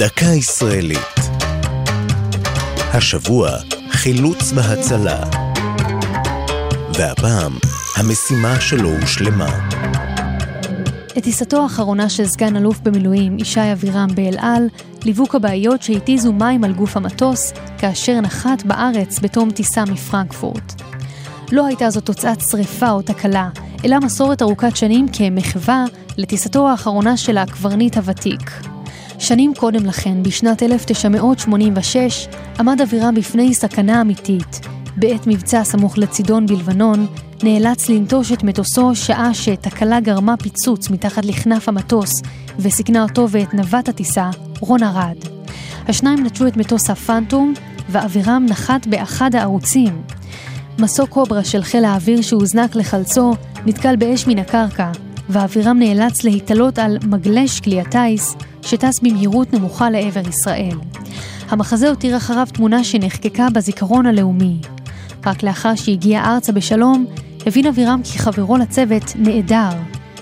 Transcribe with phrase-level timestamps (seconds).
[0.00, 1.18] דקה ישראלית.
[2.92, 3.50] השבוע
[3.90, 5.22] חילוץ והצלה.
[6.94, 7.52] והפעם,
[7.96, 9.68] המשימה שלא הושלמה.
[11.18, 14.68] את טיסתו האחרונה של סגן אלוף במילואים ישי אבירם באל על
[15.04, 20.82] ליוו כבאיות שהתיזו מים על גוף המטוס כאשר נחת בארץ בתום טיסה מפרנקפורט.
[21.52, 23.48] לא הייתה זו תוצאת שריפה או תקלה,
[23.84, 25.84] אלא מסורת ארוכת שנים כמחווה
[26.16, 28.50] לטיסתו האחרונה של הקברניט הוותיק.
[29.30, 34.60] שנים קודם לכן, בשנת 1986, עמד אבירם בפני סכנה אמיתית.
[34.96, 37.06] בעת מבצע סמוך לצידון בלבנון,
[37.42, 42.22] נאלץ לנטוש את מטוסו שעה שתקלה גרמה פיצוץ מתחת לכנף המטוס
[42.58, 44.30] וסיכנה אותו ואת נווט הטיסה,
[44.60, 45.16] רון ארד.
[45.88, 47.54] השניים נטשו את מטוס הפנטום,
[47.88, 50.02] ואבירם נחת באחד הערוצים.
[50.78, 53.34] מסוק קוברה של חיל האוויר שהוזנק לחלצו
[53.66, 54.90] נתקל באש מן הקרקע,
[55.32, 60.76] ואבירם נאלץ להתעלות על מגלש כלי הטיס שטס במהירות נמוכה לעבר ישראל.
[61.48, 64.58] המחזה הותיר אחריו תמונה שנחקקה בזיכרון הלאומי.
[65.26, 67.06] רק לאחר שהגיע ארצה בשלום,
[67.46, 69.70] הבין אבירם כי חברו לצוות נעדר.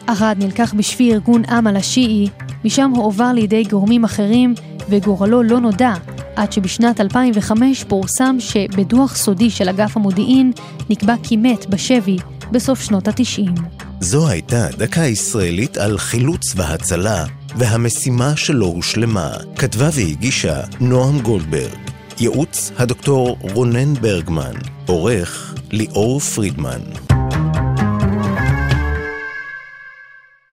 [0.08, 2.28] ארד נלקח בשבי ארגון אמל השיעי,
[2.64, 4.54] משם הועבר לידי גורמים אחרים,
[4.88, 5.92] וגורלו לא נודע,
[6.36, 10.52] עד שבשנת 2005 פורסם שבדוח סודי של אגף המודיעין
[10.90, 12.16] נקבע כי מת בשבי
[12.52, 13.77] בסוף שנות ה-90.
[14.00, 17.24] זו הייתה דקה ישראלית על חילוץ והצלה
[17.56, 19.32] והמשימה שלא הושלמה.
[19.56, 21.78] כתבה והגישה נועם גולדברג.
[22.20, 24.54] ייעוץ הדוקטור רונן ברגמן.
[24.86, 26.80] עורך ליאור פרידמן.